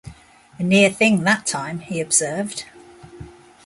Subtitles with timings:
[0.57, 2.65] "A near thing that time," he observed.